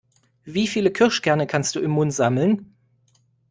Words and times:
Wie 0.45 0.65
viele 0.67 0.89
Kirschkerne 0.89 1.45
kannst 1.45 1.75
du 1.75 1.79
im 1.79 1.91
Mund 1.91 2.11
sammeln? 2.11 2.73